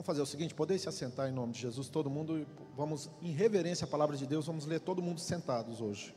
[0.00, 3.32] Vamos fazer o seguinte: poder se assentar em nome de Jesus, todo mundo, vamos, em
[3.32, 6.16] reverência à palavra de Deus, vamos ler todo mundo sentados hoje.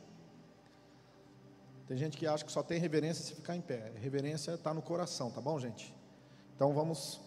[1.86, 3.92] Tem gente que acha que só tem reverência se ficar em pé.
[3.96, 5.94] Reverência está no coração, tá bom, gente?
[6.56, 7.20] Então vamos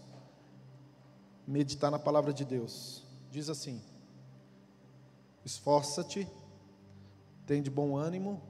[1.45, 3.03] meditar na palavra de Deus.
[3.29, 3.79] Diz assim:
[5.45, 6.27] Esforça-te,
[7.45, 8.41] tem de bom ânimo,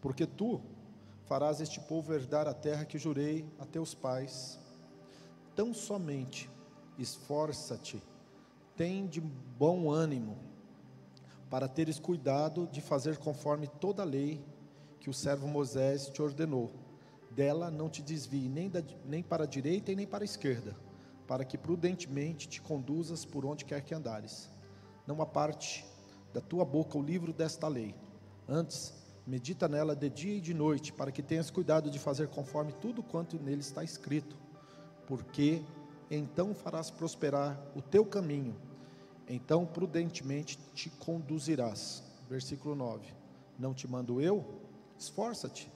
[0.00, 0.60] porque tu
[1.24, 4.56] farás este povo herdar a terra que jurei a teus pais
[5.58, 6.48] Tão somente
[6.96, 8.00] esforça-te,
[8.76, 10.38] tem de bom ânimo,
[11.50, 14.40] para teres cuidado de fazer conforme toda a lei
[15.00, 16.70] que o servo Moisés te ordenou.
[17.32, 20.76] Dela não te desvie nem, da, nem para a direita e nem para a esquerda,
[21.26, 24.48] para que prudentemente te conduzas por onde quer que andares.
[25.08, 25.84] Não aparte
[26.32, 27.96] da tua boca o livro desta lei.
[28.46, 28.94] Antes,
[29.26, 33.02] medita nela de dia e de noite, para que tenhas cuidado de fazer conforme tudo
[33.02, 34.46] quanto nele está escrito
[35.08, 35.62] porque
[36.10, 38.54] então farás prosperar o teu caminho,
[39.26, 42.04] então prudentemente te conduzirás.
[42.28, 43.06] Versículo 9:
[43.58, 44.44] Não te mando eu?
[44.98, 45.72] Esforça-te,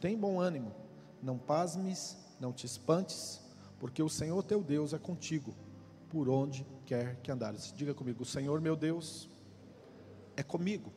[0.00, 0.72] tem bom ânimo,
[1.20, 3.40] não pasmes, não te espantes,
[3.80, 5.52] porque o Senhor teu Deus é contigo,
[6.08, 7.72] por onde quer que andares.
[7.76, 9.28] Diga comigo: O Senhor meu Deus
[10.36, 10.92] é comigo.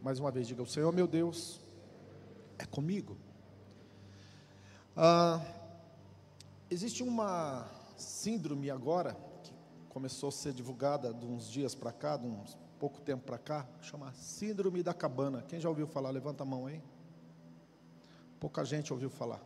[0.00, 1.60] Mais uma vez, diga: O Senhor meu Deus
[2.58, 3.16] é comigo.
[4.96, 5.40] Ah,
[6.72, 9.52] Existe uma síndrome agora, que
[9.90, 13.68] começou a ser divulgada de uns dias para cá, de uns pouco tempo para cá,
[13.82, 15.42] chama Síndrome da Cabana.
[15.42, 16.08] Quem já ouviu falar?
[16.08, 16.82] Levanta a mão aí.
[18.40, 19.42] Pouca gente ouviu falar.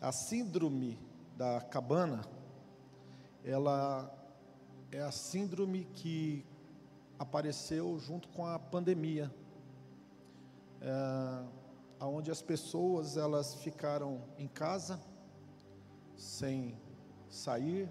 [0.00, 0.98] A síndrome
[1.36, 2.22] da cabana,
[3.44, 4.10] ela
[4.90, 6.46] é a síndrome que
[7.18, 9.30] apareceu junto com a pandemia,
[10.80, 14.98] é, onde as pessoas elas ficaram em casa
[16.20, 16.76] sem
[17.30, 17.88] sair,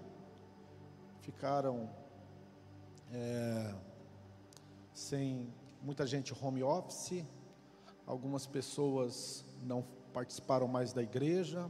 [1.20, 1.90] ficaram
[3.12, 3.74] é,
[4.94, 7.24] sem muita gente home office,
[8.06, 11.68] algumas pessoas não participaram mais da igreja,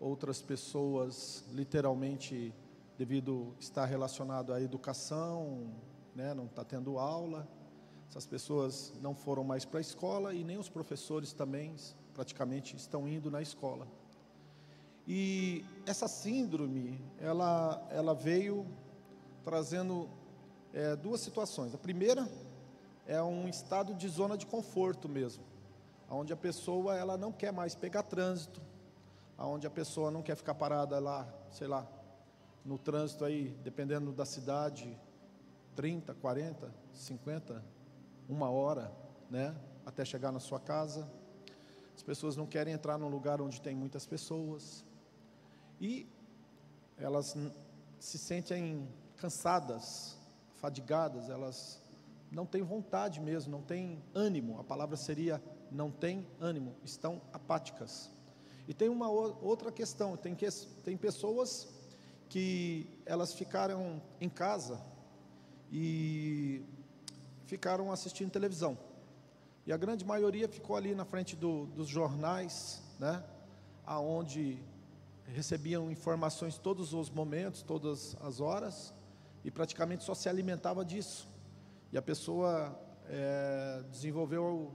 [0.00, 2.54] outras pessoas literalmente
[2.96, 5.74] devido estar relacionado à educação,
[6.14, 7.46] né, não está tendo aula,
[8.08, 11.76] essas pessoas não foram mais para a escola e nem os professores também
[12.14, 13.86] praticamente estão indo na escola.
[15.06, 18.66] E essa síndrome, ela, ela veio
[19.44, 20.08] trazendo
[20.72, 21.74] é, duas situações.
[21.74, 22.28] A primeira
[23.06, 25.44] é um estado de zona de conforto mesmo,
[26.08, 28.60] onde a pessoa ela não quer mais pegar trânsito,
[29.38, 31.86] onde a pessoa não quer ficar parada lá, sei lá,
[32.64, 34.96] no trânsito aí, dependendo da cidade,
[35.74, 37.64] 30, 40, 50,
[38.28, 38.92] uma hora,
[39.28, 39.54] né,
[39.84, 41.10] até chegar na sua casa.
[41.96, 44.84] As pessoas não querem entrar num lugar onde tem muitas pessoas
[45.82, 46.06] e
[46.96, 47.36] elas
[47.98, 50.16] se sentem cansadas,
[50.54, 51.82] fadigadas, elas
[52.30, 54.60] não têm vontade mesmo, não têm ânimo.
[54.60, 58.08] A palavra seria não tem ânimo, estão apáticas.
[58.68, 60.48] E tem uma outra questão, tem, que,
[60.84, 61.68] tem pessoas
[62.28, 64.80] que elas ficaram em casa
[65.72, 66.62] e
[67.44, 68.78] ficaram assistindo televisão.
[69.66, 73.24] E a grande maioria ficou ali na frente do, dos jornais, né,
[73.84, 74.62] aonde
[75.26, 78.92] recebiam informações todos os momentos, todas as horas,
[79.44, 81.28] e praticamente só se alimentava disso.
[81.92, 82.78] E a pessoa
[83.08, 84.72] é, desenvolveu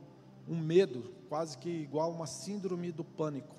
[0.47, 3.55] um medo, quase que igual uma síndrome do pânico.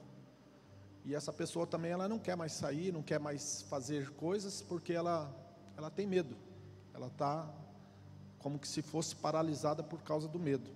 [1.04, 4.93] E essa pessoa também ela não quer mais sair, não quer mais fazer coisas, porque
[4.93, 5.34] ela,
[5.76, 6.37] ela tem medo.
[6.93, 7.49] Ela está
[8.38, 10.70] como que se fosse paralisada por causa do medo.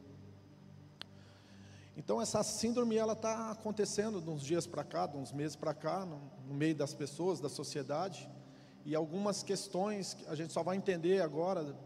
[1.96, 5.74] Então essa síndrome ela está acontecendo de uns dias para cá, de uns meses para
[5.74, 8.30] cá, no, no, meio das pessoas, da sociedade,
[8.84, 11.76] e algumas questões que a gente só vai entender agora,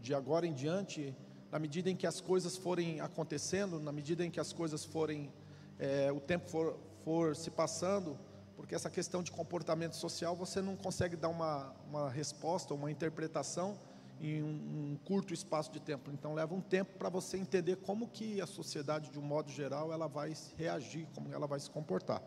[0.00, 1.16] de agora em diante,
[1.50, 5.32] na medida em que as coisas forem acontecendo, na medida em que as coisas forem,
[5.78, 8.18] é, o tempo for, for se passando,
[8.56, 13.78] porque essa questão de comportamento social você não consegue dar uma, uma resposta, uma interpretação
[14.20, 16.10] em um, curto espaço de tempo.
[16.10, 19.92] Então leva um tempo para você entender como que a sociedade, de um modo geral,
[19.92, 22.22] ela vai reagir, como ela vai se comportar.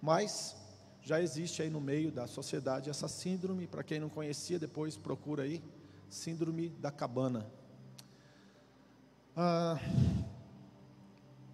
[0.00, 0.56] Mas
[1.00, 5.44] já existe aí no meio da sociedade essa síndrome, para quem não conhecia, depois procura
[5.44, 5.62] aí,
[6.08, 7.46] síndrome da cabana.
[9.34, 9.78] Ah,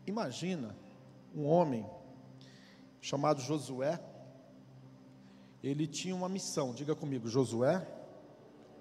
[0.07, 0.75] imagina
[1.35, 1.89] um homem
[3.01, 4.01] chamado Josué,
[5.63, 7.87] ele tinha uma missão, diga comigo, Josué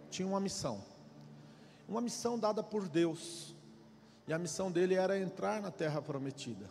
[0.10, 0.82] tinha uma missão.
[1.88, 3.56] Uma missão dada por Deus.
[4.28, 6.70] E a missão dele era entrar na terra prometida.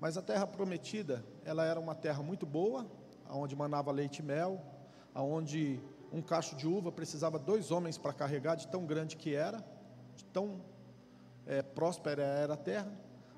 [0.00, 2.86] Mas a terra prometida, ela era uma terra muito boa,
[3.28, 4.60] onde manava leite e mel,
[5.14, 5.80] aonde
[6.12, 9.62] um cacho de uva precisava dois homens para carregar, de tão grande que era,
[10.16, 10.60] de tão
[11.46, 12.90] é, próspera era a terra,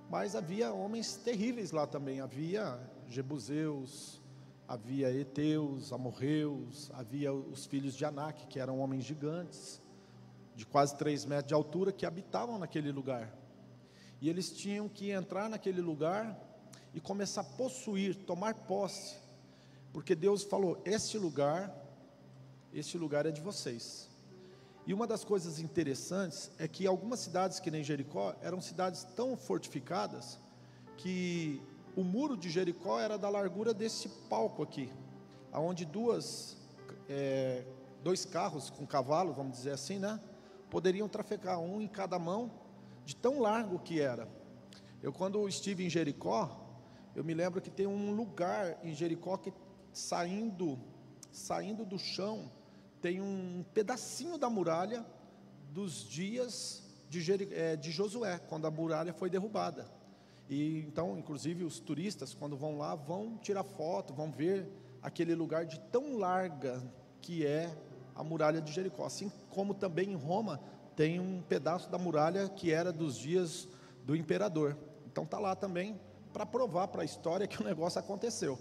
[0.08, 2.78] mas havia homens terríveis lá também, havia
[3.08, 4.20] Jebuseus,
[4.68, 9.80] havia Eteus, Amorreus, havia os filhos de Anak, que eram homens gigantes,
[10.60, 13.34] de quase três metros de altura, que habitavam naquele lugar.
[14.20, 16.38] E eles tinham que entrar naquele lugar
[16.92, 19.16] e começar a possuir, tomar posse,
[19.90, 21.74] porque Deus falou: este lugar,
[22.74, 24.10] este lugar é de vocês.
[24.86, 29.38] E uma das coisas interessantes é que algumas cidades, que nem Jericó, eram cidades tão
[29.38, 30.38] fortificadas
[30.98, 31.62] que
[31.96, 34.92] o muro de Jericó era da largura desse palco aqui,
[35.52, 36.58] aonde duas,
[37.08, 37.64] é,
[38.04, 40.20] dois carros com cavalo, vamos dizer assim, né,
[40.70, 42.50] poderiam trafegar um em cada mão,
[43.04, 44.28] de tão largo que era.
[45.02, 46.66] Eu quando estive em Jericó,
[47.14, 49.52] eu me lembro que tem um lugar em Jericó que
[49.92, 50.78] saindo,
[51.32, 52.50] saindo do chão,
[53.02, 55.04] tem um pedacinho da muralha
[55.70, 59.90] dos dias de, é, de Josué, quando a muralha foi derrubada.
[60.48, 64.68] E então, inclusive, os turistas, quando vão lá, vão tirar foto, vão ver
[65.02, 66.82] aquele lugar de tão larga
[67.20, 67.74] que é
[68.20, 69.06] a muralha de Jericó.
[69.06, 70.60] Assim como também em Roma
[70.94, 73.66] tem um pedaço da muralha que era dos dias
[74.04, 74.76] do imperador.
[75.06, 75.98] Então está lá também
[76.32, 78.58] para provar para a história que o negócio aconteceu.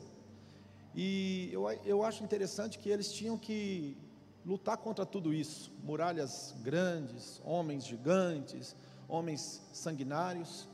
[0.95, 3.97] E eu, eu acho interessante que eles tinham que
[4.45, 8.75] lutar contra tudo isso: muralhas grandes, homens gigantes,
[9.07, 10.67] homens sanguinários.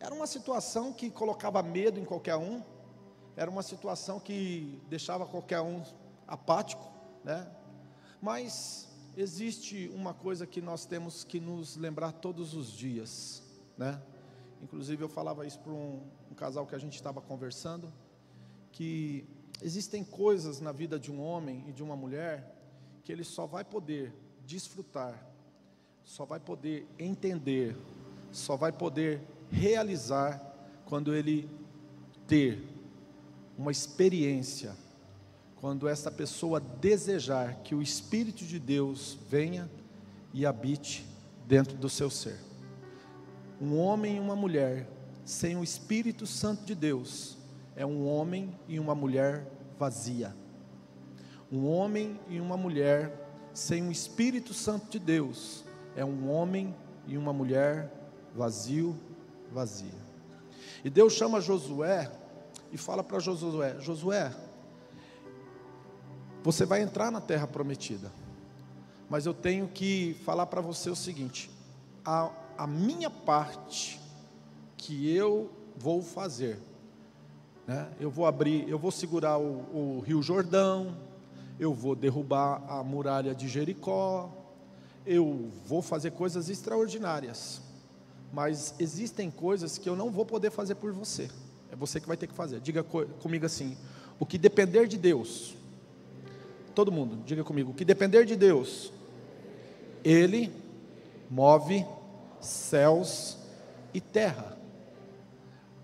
[0.00, 2.62] Era uma situação que colocava medo em qualquer um,
[3.36, 5.82] era uma situação que deixava qualquer um
[6.26, 6.90] apático,
[7.24, 7.46] né?
[8.20, 13.42] Mas existe uma coisa que nós temos que nos lembrar todos os dias,
[13.76, 14.00] né?
[14.62, 17.92] Inclusive eu falava isso para um, um casal que a gente estava conversando,
[18.72, 19.26] que
[19.62, 22.54] existem coisas na vida de um homem e de uma mulher
[23.04, 24.12] que ele só vai poder
[24.44, 25.26] desfrutar,
[26.04, 27.76] só vai poder entender,
[28.32, 29.20] só vai poder
[29.50, 30.42] realizar
[30.84, 31.48] quando ele
[32.26, 32.62] ter
[33.56, 34.76] uma experiência,
[35.66, 39.68] quando essa pessoa desejar que o Espírito de Deus venha
[40.32, 41.04] e habite
[41.44, 42.38] dentro do seu ser.
[43.60, 44.88] Um homem e uma mulher
[45.24, 47.36] sem o Espírito Santo de Deus
[47.74, 49.44] é um homem e uma mulher
[49.76, 50.36] vazia.
[51.50, 55.64] Um homem e uma mulher sem o Espírito Santo de Deus
[55.96, 56.76] é um homem
[57.08, 57.92] e uma mulher
[58.36, 58.96] vazio,
[59.50, 59.98] vazia.
[60.84, 62.08] E Deus chama Josué
[62.70, 64.32] e fala para Josué: Josué,
[66.46, 68.10] você vai entrar na terra prometida,
[69.10, 71.50] mas eu tenho que falar para você o seguinte:
[72.04, 74.00] a a minha parte
[74.76, 76.58] que eu vou fazer.
[77.66, 77.88] Né?
[78.00, 80.96] Eu vou abrir, eu vou segurar o, o Rio Jordão,
[81.58, 84.30] eu vou derrubar a muralha de Jericó,
[85.04, 87.60] eu vou fazer coisas extraordinárias.
[88.32, 91.30] Mas existem coisas que eu não vou poder fazer por você.
[91.70, 92.60] É você que vai ter que fazer.
[92.60, 93.76] Diga comigo assim:
[94.18, 95.54] o que depender de Deus,
[96.76, 98.92] todo mundo, diga comigo: que depender de Deus,
[100.04, 100.52] Ele
[101.30, 101.84] move
[102.38, 103.38] céus
[103.94, 104.54] e terra.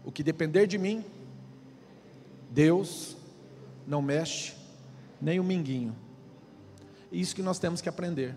[0.05, 1.03] O que depender de mim,
[2.51, 3.17] Deus
[3.87, 4.53] não mexe
[5.21, 5.97] nem o minguinho.
[7.11, 8.37] Isso que nós temos que aprender.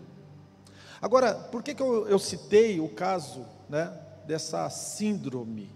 [1.01, 3.91] Agora, por que, que eu, eu citei o caso né,
[4.25, 5.69] dessa síndrome?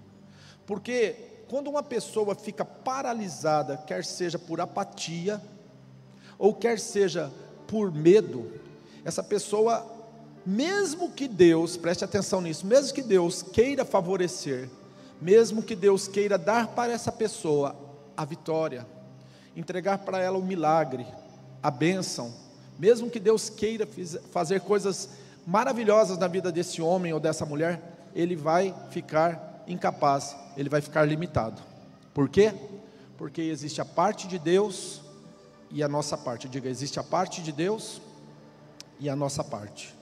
[0.66, 5.42] Porque quando uma pessoa fica paralisada, quer seja por apatia,
[6.40, 7.32] ou quer seja
[7.68, 8.50] por medo,
[9.04, 9.86] essa pessoa
[10.46, 14.70] mesmo que Deus, preste atenção nisso, mesmo que Deus queira favorecer,
[15.22, 17.76] mesmo que Deus queira dar para essa pessoa
[18.16, 18.88] a vitória,
[19.56, 21.06] entregar para ela o milagre,
[21.62, 22.34] a bênção,
[22.80, 23.88] mesmo que Deus queira
[24.32, 25.10] fazer coisas
[25.46, 27.82] maravilhosas na vida desse homem ou dessa mulher,
[28.16, 31.62] ele vai ficar incapaz, ele vai ficar limitado.
[32.14, 32.54] Por quê?
[33.18, 35.02] Porque existe a parte de Deus
[35.72, 36.48] e a nossa parte.
[36.48, 38.02] Diga, existe a parte de Deus
[39.00, 39.96] e a nossa parte.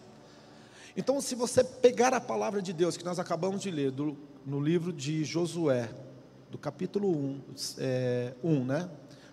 [0.96, 4.60] Então, se você pegar a palavra de Deus que nós acabamos de ler do, no
[4.60, 5.90] livro de Josué,
[6.50, 7.42] do capítulo 1,
[7.78, 8.90] é, 1, né?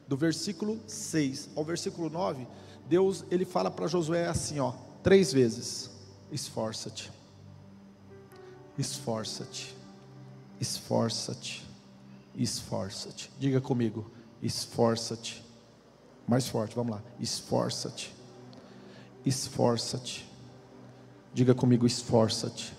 [0.07, 2.47] Do versículo 6 ao versículo 9,
[2.87, 5.91] Deus ele fala para Josué assim, ó, três vezes:
[6.31, 7.11] esforça-te,
[8.77, 9.75] esforça-te,
[10.61, 11.67] esforça-te,
[12.35, 13.31] esforça-te.
[13.39, 14.11] Diga comigo,
[14.43, 15.44] esforça-te.
[16.27, 17.03] Mais forte, vamos lá.
[17.21, 18.15] Esforça-te,
[19.25, 20.35] esforça-te
[21.35, 22.73] Diga comigo, esforça-te.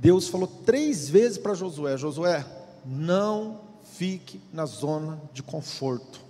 [0.00, 2.44] Deus falou três vezes para Josué: Josué,
[2.84, 6.20] não fique na zona de conforto.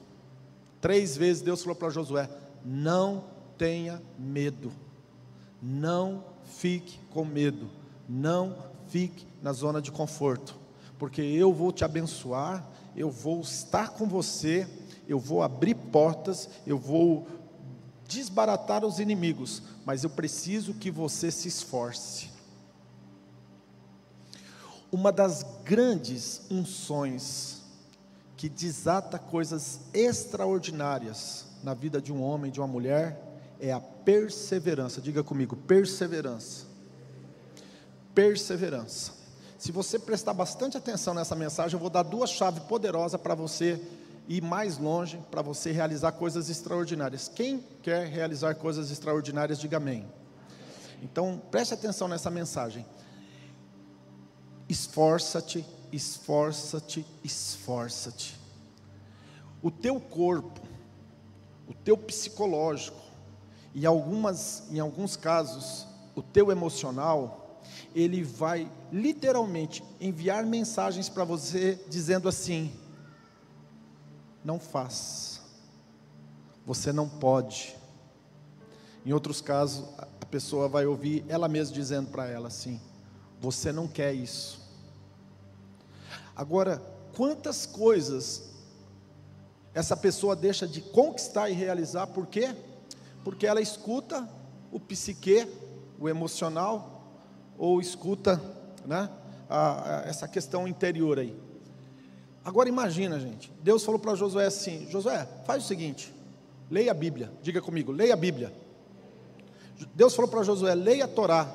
[0.78, 2.28] Três vezes Deus falou para Josué:
[2.62, 3.24] não
[3.56, 4.70] tenha medo,
[5.62, 7.70] não fique com medo,
[8.06, 8.54] não
[8.88, 10.54] fique na zona de conforto,
[10.98, 14.68] porque eu vou te abençoar, eu vou estar com você,
[15.08, 17.26] eu vou abrir portas, eu vou
[18.06, 22.30] desbaratar os inimigos, mas eu preciso que você se esforce.
[24.90, 27.62] Uma das grandes unções
[28.36, 33.18] que desata coisas extraordinárias na vida de um homem, de uma mulher,
[33.58, 35.00] é a perseverança.
[35.00, 36.66] Diga comigo, perseverança.
[38.14, 39.21] Perseverança.
[39.62, 43.80] Se você prestar bastante atenção nessa mensagem, eu vou dar duas chaves poderosas para você
[44.26, 47.30] ir mais longe, para você realizar coisas extraordinárias.
[47.32, 50.04] Quem quer realizar coisas extraordinárias, diga amém.
[51.00, 52.84] Então, preste atenção nessa mensagem.
[54.68, 58.36] Esforça-te, esforça-te, esforça-te.
[59.62, 60.60] O teu corpo,
[61.68, 63.00] o teu psicológico,
[63.72, 67.41] e algumas, em alguns casos, o teu emocional,
[67.94, 72.72] ele vai literalmente enviar mensagens para você dizendo assim:
[74.44, 75.40] não faz,
[76.66, 77.76] você não pode.
[79.04, 82.80] Em outros casos, a pessoa vai ouvir ela mesma dizendo para ela assim:
[83.40, 84.60] você não quer isso.
[86.34, 86.82] Agora,
[87.14, 88.52] quantas coisas
[89.74, 92.54] essa pessoa deixa de conquistar e realizar, por quê?
[93.24, 94.28] Porque ela escuta
[94.70, 95.48] o psique,
[95.98, 97.01] o emocional,
[97.58, 98.40] ou escuta
[98.84, 99.08] né,
[99.48, 101.36] a, a, essa questão interior aí.
[102.44, 106.12] Agora imagina, gente, Deus falou para Josué assim: Josué, faz o seguinte,
[106.70, 108.52] leia a Bíblia, diga comigo, leia a Bíblia.
[109.94, 111.48] Deus falou para Josué: leia a Torá,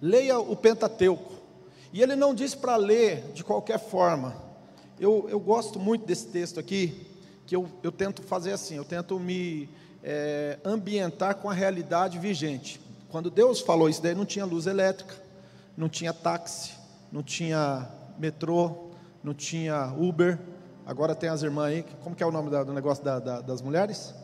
[0.00, 1.34] leia o Pentateuco.
[1.92, 4.36] E ele não disse para ler de qualquer forma.
[4.98, 7.06] Eu, eu gosto muito desse texto aqui,
[7.46, 9.68] que eu, eu tento fazer assim, eu tento me
[10.02, 12.80] é, ambientar com a realidade vigente.
[13.08, 15.14] Quando Deus falou isso daí, não tinha luz elétrica,
[15.76, 16.72] não tinha táxi,
[17.12, 18.90] não tinha metrô,
[19.22, 20.38] não tinha Uber.
[20.84, 23.60] Agora tem as irmãs aí, como que é o nome do negócio da, da, das
[23.60, 24.14] mulheres?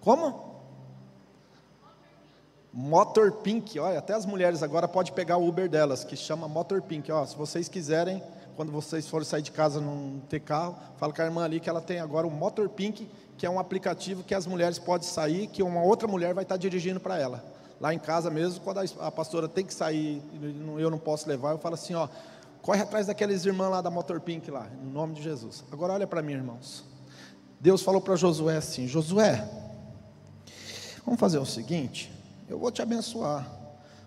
[0.00, 0.50] Como?
[2.72, 6.80] Motor Pink, olha, até as mulheres agora podem pegar o Uber delas, que chama Motor
[6.82, 7.10] Pink.
[7.10, 8.22] Ó, se vocês quiserem,
[8.54, 11.68] quando vocês forem sair de casa não ter carro, fala com a irmã ali que
[11.68, 13.10] ela tem agora o Motor Pink,
[13.40, 16.58] que é um aplicativo que as mulheres podem sair, que uma outra mulher vai estar
[16.58, 17.42] dirigindo para ela.
[17.80, 20.22] Lá em casa mesmo, quando a pastora tem que sair,
[20.78, 22.06] eu não posso levar, eu falo assim, ó,
[22.60, 25.64] corre atrás daqueles irmãs lá da Motor Pink lá, em nome de Jesus.
[25.72, 26.84] Agora olha para mim, irmãos.
[27.58, 29.48] Deus falou para Josué assim: Josué,
[31.06, 32.12] vamos fazer o seguinte
[32.46, 33.48] eu vou te abençoar,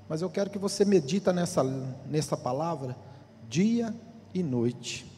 [0.08, 1.64] mas eu quero que você medita nessa,
[2.06, 2.96] nessa palavra
[3.50, 3.96] dia
[4.32, 5.13] e noite.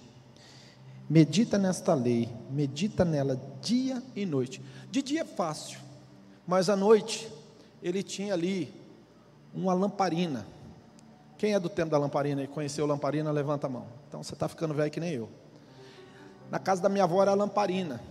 [1.08, 4.62] Medita nesta lei, medita nela dia e noite.
[4.90, 5.80] De dia é fácil,
[6.48, 7.32] mas à noite
[7.82, 8.74] ele tinha ali
[9.54, 10.48] uma lamparina.
[11.38, 13.86] Quem é do tempo da lamparina e conheceu lamparina, levanta a mão.
[14.08, 15.30] Então você está ficando velho que nem eu.
[16.50, 18.02] Na casa da minha avó era a lamparina.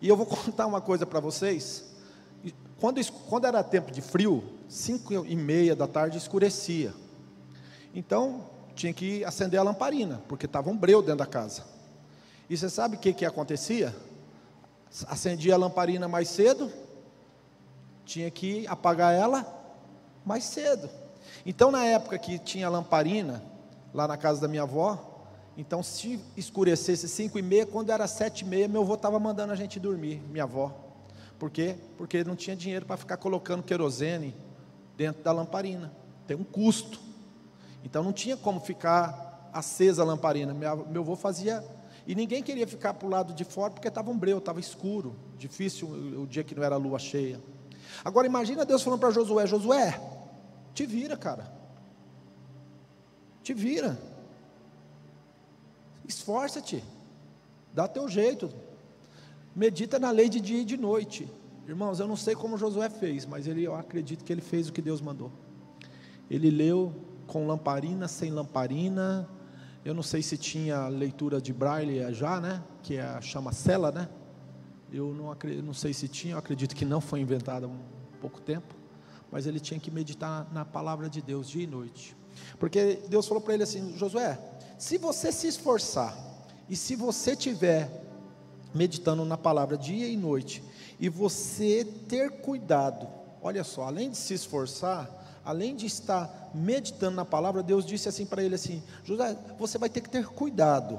[0.00, 1.92] E eu vou contar uma coisa para vocês.
[2.78, 6.92] Quando, quando era tempo de frio, cinco e meia da tarde escurecia.
[7.94, 11.71] Então, tinha que acender a lamparina, porque estava um breu dentro da casa.
[12.52, 13.96] E você sabe o que, que acontecia?
[15.06, 16.70] Acendia a lamparina mais cedo,
[18.04, 19.46] tinha que apagar ela
[20.22, 20.86] mais cedo.
[21.46, 23.42] Então, na época que tinha lamparina,
[23.94, 25.22] lá na casa da minha avó,
[25.56, 29.54] então se escurecesse cinco e meia, quando era sete e meia, meu avô estava mandando
[29.54, 30.78] a gente dormir, minha avó.
[31.38, 31.76] Por quê?
[31.96, 34.36] Porque não tinha dinheiro para ficar colocando querosene
[34.94, 35.90] dentro da lamparina.
[36.26, 37.00] Tem um custo.
[37.82, 40.52] Então não tinha como ficar acesa a lamparina.
[40.52, 41.64] Meu avô fazia.
[42.06, 45.14] E ninguém queria ficar para o lado de fora porque estava um breu, estava escuro.
[45.38, 47.40] Difícil o, o dia que não era lua cheia.
[48.04, 50.00] Agora imagina Deus falando para Josué: Josué,
[50.74, 51.52] te vira, cara.
[53.42, 53.98] Te vira.
[56.06, 56.82] Esforça-te.
[57.72, 58.50] Dá teu jeito.
[59.54, 61.28] Medita na lei de dia e de noite.
[61.66, 64.72] Irmãos, eu não sei como Josué fez, mas ele, eu acredito que ele fez o
[64.72, 65.30] que Deus mandou.
[66.30, 66.92] Ele leu
[67.26, 69.28] com lamparina, sem lamparina.
[69.84, 72.62] Eu não sei se tinha leitura de braille já, né?
[72.82, 74.08] Que é, chama cela, né?
[74.92, 77.80] Eu não, não sei se tinha, eu acredito que não foi inventada há um
[78.20, 78.74] pouco tempo.
[79.30, 82.16] Mas ele tinha que meditar na palavra de Deus dia e noite.
[82.58, 84.38] Porque Deus falou para ele assim: Josué,
[84.78, 86.16] se você se esforçar,
[86.68, 87.90] e se você tiver
[88.74, 90.62] meditando na palavra dia e noite,
[91.00, 93.08] e você ter cuidado,
[93.42, 98.26] olha só, além de se esforçar, além de estar meditando na palavra, Deus disse assim
[98.26, 100.98] para ele assim: José, você vai ter que ter cuidado.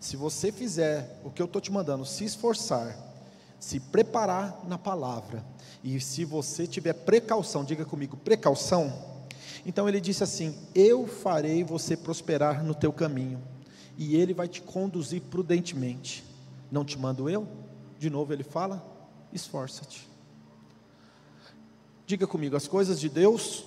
[0.00, 2.96] Se você fizer o que eu estou te mandando, se esforçar,
[3.60, 5.44] se preparar na palavra,
[5.82, 8.92] e se você tiver precaução, diga comigo, precaução.
[9.64, 13.40] Então ele disse assim: Eu farei você prosperar no teu caminho,
[13.96, 16.24] e ele vai te conduzir prudentemente.
[16.70, 17.46] Não te mando eu?
[17.98, 18.84] De novo ele fala:
[19.32, 20.08] esforça-te.
[22.06, 23.64] Diga comigo, as coisas de Deus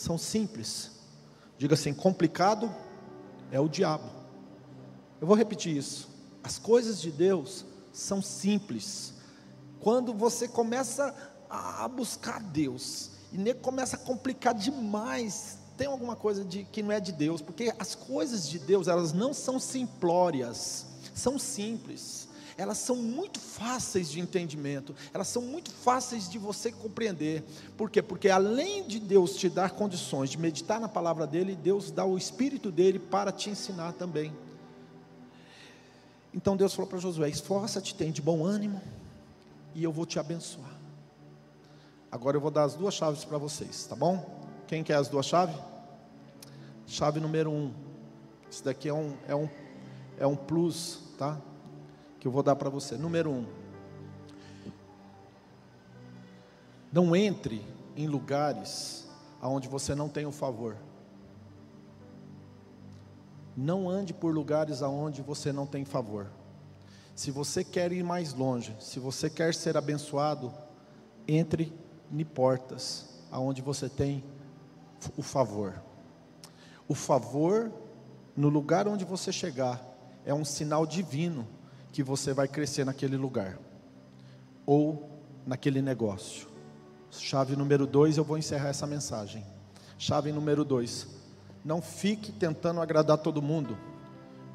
[0.00, 0.90] são simples.
[1.58, 2.74] Diga assim: complicado
[3.52, 4.10] é o diabo.
[5.20, 6.08] Eu vou repetir isso.
[6.42, 9.12] As coisas de Deus são simples.
[9.78, 11.14] Quando você começa
[11.48, 17.00] a buscar Deus e começa a complicar demais, tem alguma coisa de, que não é
[17.00, 22.28] de Deus, porque as coisas de Deus elas não são simplórias, são simples.
[22.56, 27.44] Elas são muito fáceis de entendimento, elas são muito fáceis de você compreender.
[27.76, 28.02] Por quê?
[28.02, 32.18] Porque além de Deus te dar condições de meditar na palavra dele, Deus dá o
[32.18, 34.32] espírito dele para te ensinar também.
[36.32, 38.80] Então Deus falou para Josué: esforça-te, tem de bom ânimo,
[39.74, 40.78] e eu vou te abençoar.
[42.10, 44.38] Agora eu vou dar as duas chaves para vocês, tá bom?
[44.66, 45.56] Quem quer as duas chaves?
[46.86, 47.72] Chave número um.
[48.50, 49.48] Isso daqui é um, é um,
[50.18, 51.40] é um plus, tá?
[52.20, 52.96] Que eu vou dar para você.
[52.96, 53.46] Número um.
[56.92, 59.08] Não entre em lugares
[59.40, 60.76] aonde você não tem o favor.
[63.56, 66.30] Não ande por lugares aonde você não tem favor.
[67.14, 70.52] Se você quer ir mais longe, se você quer ser abençoado,
[71.26, 71.72] entre
[72.10, 74.24] em portas aonde você tem
[75.16, 75.82] o favor.
[76.88, 77.70] O favor
[78.36, 79.80] no lugar onde você chegar
[80.24, 81.46] é um sinal divino
[81.92, 83.58] que você vai crescer naquele lugar
[84.64, 85.10] ou
[85.46, 86.48] naquele negócio.
[87.10, 89.44] Chave número dois, eu vou encerrar essa mensagem.
[89.98, 91.08] Chave número dois,
[91.64, 93.76] não fique tentando agradar todo mundo,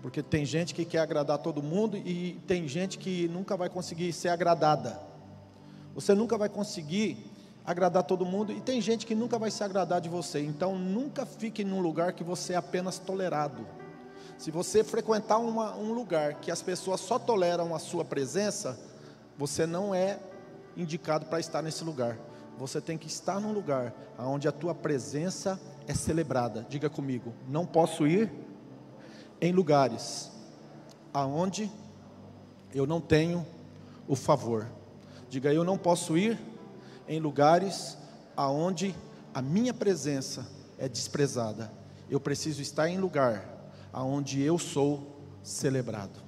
[0.02, 4.12] porque tem gente que quer agradar todo mundo e tem gente que nunca vai conseguir
[4.14, 5.00] ser agradada.
[5.94, 7.32] Você nunca vai conseguir
[7.66, 10.40] agradar todo mundo e tem gente que nunca vai se agradar de você.
[10.40, 13.66] Então nunca fique num lugar que você é apenas tolerado.
[14.38, 18.78] Se você frequentar uma, um lugar que as pessoas só toleram a sua presença,
[19.38, 20.20] você não é
[20.76, 22.18] indicado para estar nesse lugar.
[22.58, 26.66] Você tem que estar num lugar onde a tua presença é celebrada.
[26.70, 28.32] Diga comigo, não posso ir
[29.42, 30.32] em lugares
[31.14, 31.72] aonde
[32.74, 33.46] eu não tenho
[34.08, 34.68] o favor.
[35.30, 36.38] Diga, eu não posso ir
[37.08, 37.98] em lugares
[38.36, 38.94] aonde
[39.34, 40.46] a minha presença
[40.78, 41.72] é desprezada.
[42.10, 43.55] Eu preciso estar em lugar
[43.96, 46.20] aonde eu sou celebrado.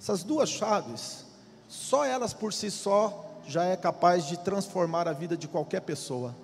[0.00, 1.24] Essas duas chaves,
[1.68, 6.34] só elas por si só já é capaz de transformar a vida de qualquer pessoa.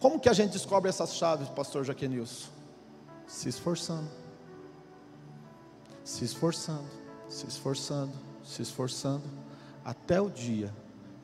[0.00, 2.48] Como que a gente descobre essas chaves, pastor Jaquenilson?
[3.24, 4.10] Se esforçando.
[6.02, 6.90] Se esforçando,
[7.28, 8.12] se esforçando,
[8.44, 9.24] se esforçando,
[9.84, 10.74] até o dia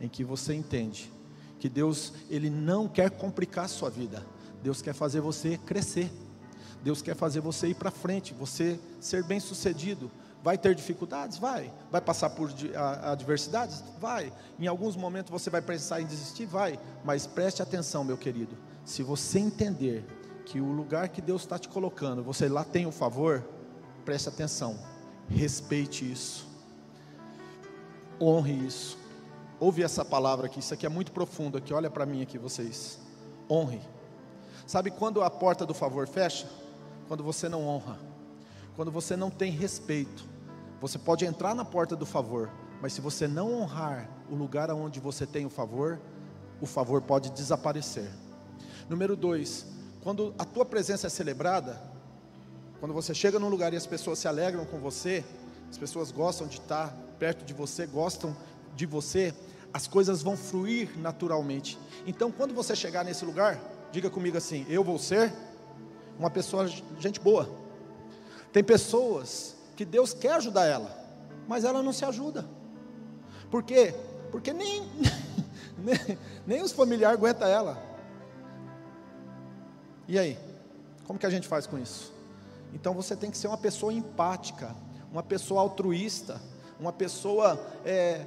[0.01, 1.13] em que você entende
[1.59, 4.25] que Deus, ele não quer complicar a sua vida.
[4.63, 6.09] Deus quer fazer você crescer.
[6.83, 10.11] Deus quer fazer você ir para frente, você ser bem-sucedido.
[10.43, 11.39] Vai ter dificuldades?
[11.39, 11.73] Vai.
[11.91, 12.51] Vai passar por
[13.03, 13.83] adversidades?
[13.99, 14.33] Vai.
[14.59, 16.47] Em alguns momentos você vai pensar em desistir?
[16.47, 16.79] Vai.
[17.05, 18.57] Mas preste atenção, meu querido.
[18.85, 20.05] Se você entender
[20.45, 23.45] que o lugar que Deus está te colocando, você lá tem o favor,
[24.05, 24.79] preste atenção.
[25.29, 26.47] Respeite isso.
[28.21, 28.97] Honre isso.
[29.59, 33.01] Ouve essa palavra aqui, isso aqui é muito profundo aqui, olha para mim aqui vocês.
[33.51, 33.81] Honre.
[34.67, 36.47] Sabe quando a porta do favor fecha?
[37.09, 37.99] Quando você não honra.
[38.75, 40.37] Quando você não tem respeito
[40.81, 45.01] você pode entrar na porta do favor, mas se você não honrar o lugar onde
[45.01, 45.99] você tem o favor,
[46.61, 48.11] o favor pode desaparecer.
[48.89, 49.67] Número dois,
[50.03, 51.81] quando a tua presença é celebrada,
[52.79, 55.25] quando você chega num lugar e as pessoas se alegram com você,
[55.71, 58.37] as pessoas gostam de estar perto de você, gostam
[58.77, 59.35] de você,
[59.73, 61.79] as coisas vão fluir naturalmente.
[62.07, 63.59] Então, quando você chegar nesse lugar,
[63.91, 65.33] diga comigo assim: eu vou ser
[66.19, 66.67] uma pessoa,
[66.99, 67.49] gente boa.
[68.53, 70.91] Tem pessoas que Deus quer ajudar ela,
[71.47, 72.47] mas ela não se ajuda.
[73.51, 73.95] Por quê?
[74.31, 74.83] Porque nem,
[75.79, 77.83] nem, nem os familiares aguentam ela.
[80.09, 80.39] E aí?
[81.07, 82.13] Como que a gente faz com isso?
[82.73, 84.75] Então você tem que ser uma pessoa empática,
[85.11, 86.41] uma pessoa altruísta,
[86.79, 87.61] uma pessoa.
[87.85, 88.27] É,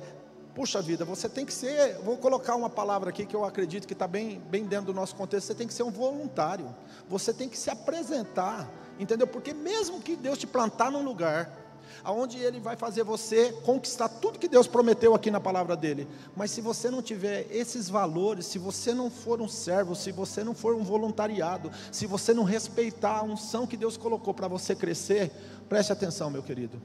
[0.59, 1.99] puxa vida, você tem que ser.
[1.99, 5.15] Vou colocar uma palavra aqui que eu acredito que está bem, bem dentro do nosso
[5.15, 5.47] contexto.
[5.47, 6.75] Você tem que ser um voluntário.
[7.07, 8.69] Você tem que se apresentar
[8.99, 9.25] Entendeu?
[9.25, 11.49] Porque mesmo que Deus te plantar num lugar
[12.03, 16.05] aonde ele vai fazer você conquistar tudo que Deus prometeu aqui na palavra dele.
[16.35, 20.43] Mas se você não tiver esses valores, se você não for um servo, se você
[20.43, 24.75] não for um voluntariado, se você não respeitar a unção que Deus colocou para você
[24.75, 25.31] crescer,
[25.69, 26.81] preste atenção, meu querido.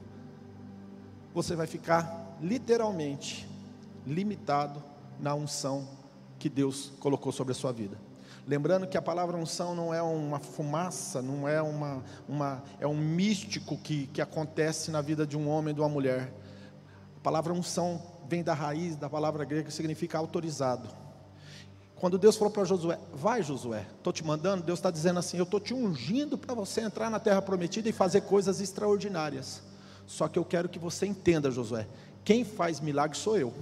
[1.33, 3.47] Você vai ficar literalmente
[4.05, 4.81] limitado
[5.19, 5.87] na unção
[6.37, 7.97] que Deus colocou sobre a sua vida.
[8.47, 12.95] Lembrando que a palavra unção não é uma fumaça, não é uma, uma é um
[12.95, 16.31] místico que, que acontece na vida de um homem e de uma mulher.
[17.17, 20.87] A palavra unção vem da raiz da palavra grega que significa autorizado.
[21.95, 25.43] Quando Deus falou para Josué, vai Josué, estou te mandando, Deus está dizendo assim, eu
[25.43, 29.63] estou te ungindo para você entrar na terra prometida e fazer coisas extraordinárias.
[30.05, 31.87] Só que eu quero que você entenda, Josué,
[32.23, 33.53] quem faz milagre sou eu.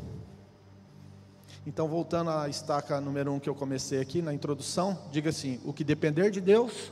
[1.65, 5.71] Então, voltando à estaca número um que eu comecei aqui na introdução, diga assim: o
[5.71, 6.91] que depender de Deus,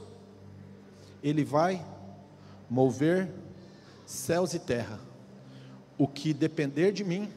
[1.21, 1.85] Ele vai
[2.69, 3.29] mover
[4.05, 4.97] céus e terra.
[5.97, 7.29] O que depender de mim,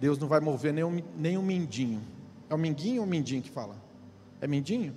[0.00, 2.02] Deus não vai mover nem nem um mindinho.
[2.50, 3.76] É o minguinho ou o mindinho que fala?
[4.40, 4.94] É mindinho?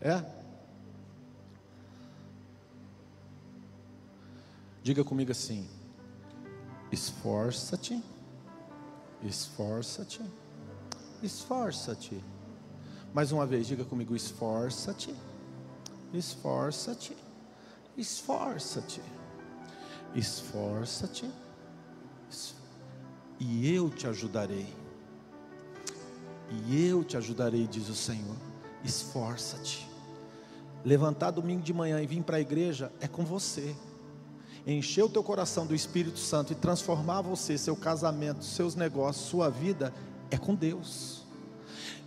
[0.00, 0.22] É?
[4.82, 5.66] Diga comigo assim:
[6.92, 8.02] esforça-te
[9.22, 10.22] Esforça-te.
[11.22, 12.22] Esforça-te.
[13.12, 15.14] Mais uma vez, diga comigo: esforça-te.
[16.12, 17.16] Esforça-te.
[17.96, 19.02] Esforça-te.
[20.14, 21.30] Esforça-te.
[23.38, 24.74] E eu te ajudarei.
[26.50, 28.36] E eu te ajudarei, diz o Senhor.
[28.84, 29.88] Esforça-te.
[30.84, 33.74] Levantar domingo de manhã e vir para a igreja é com você
[34.66, 39.48] encher o teu coração do Espírito Santo e transformar você, seu casamento, seus negócios, sua
[39.48, 39.94] vida,
[40.30, 41.24] é com Deus.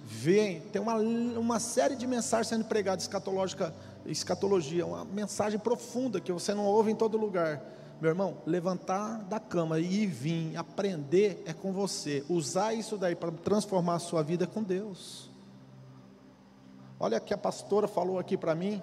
[0.04, 3.74] Vem, tem uma, uma série de mensagens sendo pregadas, escatológica,
[4.06, 7.62] escatologia, uma mensagem profunda que você não ouve em todo lugar.
[8.02, 12.24] Meu irmão, levantar da cama e vir, aprender é com você.
[12.30, 15.30] Usar isso daí para transformar a sua vida é com Deus.
[17.00, 18.82] Olha que a pastora falou aqui para mim,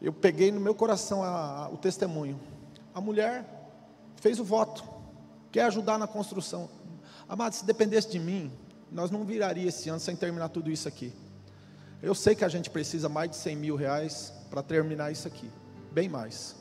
[0.00, 2.40] eu peguei no meu coração a, a, o testemunho.
[2.94, 3.44] A mulher
[4.16, 4.82] fez o voto,
[5.52, 6.68] quer ajudar na construção.
[7.28, 8.50] Amado, se dependesse de mim,
[8.90, 11.12] nós não viraria esse ano sem terminar tudo isso aqui.
[12.02, 15.50] Eu sei que a gente precisa mais de 100 mil reais para terminar isso aqui,
[15.92, 16.56] bem mais.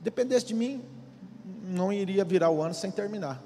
[0.00, 0.82] Dependesse de mim,
[1.62, 3.42] não iria virar o ano sem terminar.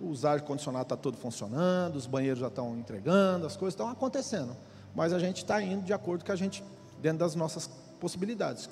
[0.00, 4.56] O ar-condicionado está todo funcionando, os banheiros já estão entregando, as coisas estão acontecendo.
[4.94, 6.64] Mas a gente está indo de acordo com a gente,
[7.00, 8.68] dentro das nossas possibilidades.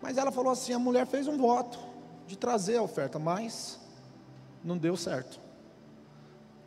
[0.00, 1.78] Mas ela falou assim: a mulher fez um voto
[2.26, 3.78] de trazer a oferta, mas
[4.64, 5.40] não deu certo.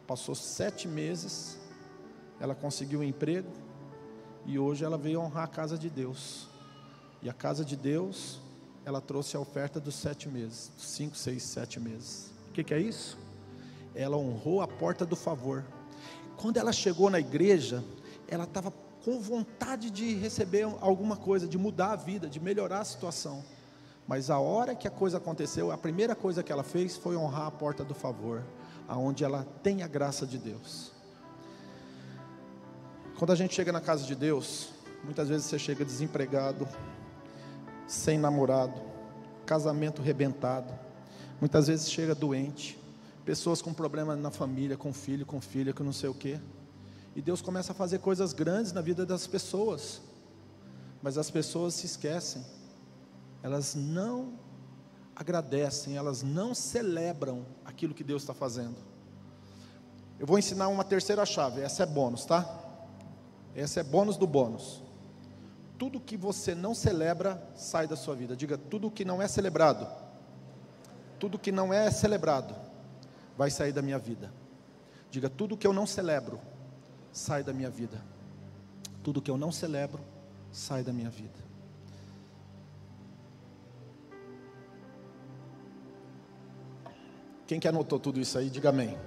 [0.06, 1.58] Passou sete meses,
[2.40, 3.50] ela conseguiu um emprego
[4.46, 6.50] e hoje ela veio honrar a casa de Deus.
[7.22, 8.42] E a casa de Deus,
[8.84, 12.34] ela trouxe a oferta dos sete meses, cinco, seis, sete meses.
[12.50, 13.18] O que, que é isso?
[13.96, 15.64] Ela honrou a porta do favor.
[16.36, 17.82] Quando ela chegou na igreja,
[18.28, 18.72] ela estava
[19.04, 23.44] com vontade de receber alguma coisa, de mudar a vida, de melhorar a situação.
[24.08, 27.48] Mas a hora que a coisa aconteceu, a primeira coisa que ela fez foi honrar
[27.48, 28.44] a porta do favor,
[28.88, 30.92] aonde ela tem a graça de Deus.
[33.18, 34.70] Quando a gente chega na casa de Deus,
[35.04, 36.68] muitas vezes você chega desempregado,
[37.86, 38.80] sem namorado,
[39.46, 40.74] casamento rebentado,
[41.40, 42.80] muitas vezes chega doente,
[43.26, 46.40] pessoas com problemas na família, com filho, com filha, com não sei o quê.
[47.16, 50.02] E Deus começa a fazer coisas grandes na vida das pessoas.
[51.02, 52.44] Mas as pessoas se esquecem.
[53.42, 54.34] Elas não
[55.16, 58.78] agradecem, elas não celebram aquilo que Deus está fazendo.
[60.20, 62.60] Eu vou ensinar uma terceira chave, essa é bônus, tá?
[63.56, 64.82] Essa é bônus do bônus.
[65.78, 68.36] Tudo que você não celebra sai da sua vida.
[68.36, 69.88] Diga, tudo que não é celebrado,
[71.20, 72.56] tudo que não é celebrado,
[73.38, 74.32] vai sair da minha vida.
[75.12, 76.40] Diga, tudo que eu não celebro,
[77.14, 78.04] sai da minha vida.
[79.04, 80.02] Tudo que eu não celebro,
[80.52, 81.44] sai da minha vida.
[87.46, 88.98] Quem que anotou tudo isso aí, diga amém.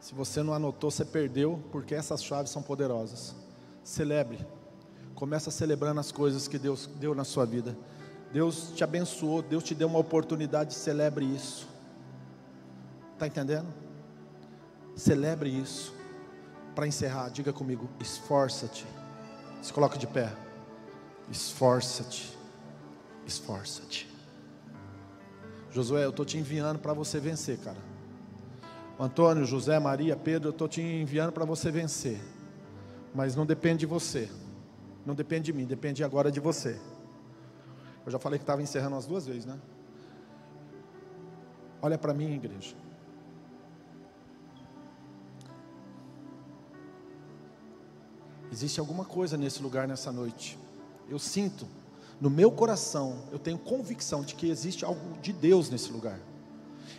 [0.00, 3.36] Se você não anotou, você perdeu, porque essas chaves são poderosas.
[3.84, 4.44] Celebre.
[5.14, 7.76] Começa celebrando as coisas que Deus deu na sua vida.
[8.32, 11.68] Deus te abençoou, Deus te deu uma oportunidade, celebre isso.
[13.12, 13.72] Está entendendo?
[14.96, 16.01] Celebre isso
[16.74, 18.86] para encerrar, diga comigo: esforça-te.
[19.60, 20.32] Se coloca de pé.
[21.30, 22.36] Esforça-te.
[23.26, 24.08] Esforça-te.
[25.70, 27.78] Josué, eu estou te enviando para você vencer, cara.
[28.98, 32.20] Antônio, José, Maria, Pedro, eu estou te enviando para você vencer.
[33.14, 34.30] Mas não depende de você.
[35.04, 36.78] Não depende de mim, depende agora de você.
[38.04, 39.58] Eu já falei que estava encerrando as duas vezes, né?
[41.80, 42.76] Olha para mim, igreja.
[48.52, 50.58] Existe alguma coisa nesse lugar nessa noite.
[51.08, 51.66] Eu sinto,
[52.20, 56.20] no meu coração, eu tenho convicção de que existe algo de Deus nesse lugar.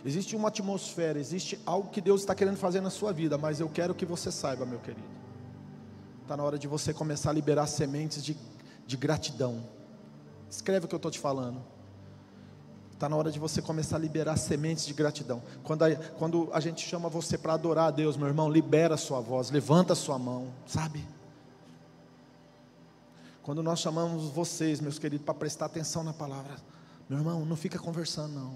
[0.04, 3.68] Existe uma atmosfera, existe algo que Deus está querendo fazer na sua vida, mas eu
[3.68, 5.06] quero que você saiba, meu querido.
[6.22, 8.36] Está na hora de você começar a liberar sementes de,
[8.84, 9.62] de gratidão.
[10.50, 11.62] Escreve o que eu estou te falando.
[12.92, 15.40] Está na hora de você começar a liberar sementes de gratidão.
[15.62, 18.98] Quando a, quando a gente chama você para adorar a Deus, meu irmão, libera a
[18.98, 21.06] sua voz, levanta a sua mão, sabe?
[23.44, 26.56] Quando nós chamamos vocês, meus queridos, para prestar atenção na palavra,
[27.06, 28.54] meu irmão, não fica conversando, não.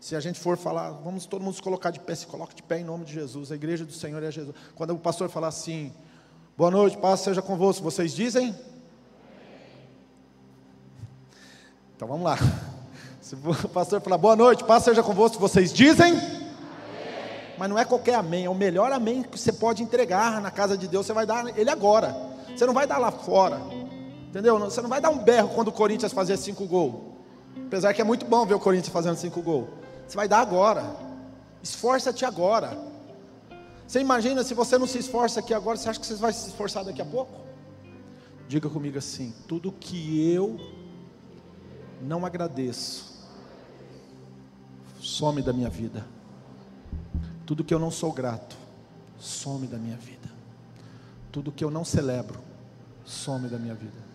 [0.00, 2.62] Se a gente for falar, vamos todo mundo se colocar de pé, se coloque de
[2.62, 3.52] pé em nome de Jesus.
[3.52, 4.56] A igreja do Senhor é Jesus.
[4.74, 5.92] Quando o pastor falar assim,
[6.56, 8.58] boa noite, paz seja convosco, vocês dizem?
[11.94, 12.38] Então vamos lá.
[13.20, 16.14] Se o pastor falar boa noite, paz seja convosco, vocês dizem?
[17.58, 20.78] Mas não é qualquer amém, é o melhor amém que você pode entregar na casa
[20.78, 22.16] de Deus, você vai dar ele agora.
[22.56, 23.60] Você não vai dar lá fora.
[24.30, 24.56] Entendeu?
[24.60, 26.94] Você não vai dar um berro quando o Corinthians fazer cinco gols.
[27.66, 29.68] Apesar que é muito bom ver o Corinthians fazendo cinco gols.
[30.06, 30.84] Você vai dar agora.
[31.60, 32.78] Esforça-te agora.
[33.86, 36.48] Você imagina se você não se esforça aqui agora, você acha que você vai se
[36.48, 37.40] esforçar daqui a pouco?
[38.46, 40.60] Diga comigo assim: tudo que eu
[42.00, 43.28] não agradeço,
[45.00, 46.06] some da minha vida.
[47.44, 48.56] Tudo que eu não sou grato,
[49.18, 50.30] some da minha vida.
[51.32, 52.38] Tudo que eu não celebro,
[53.04, 54.09] some da minha vida.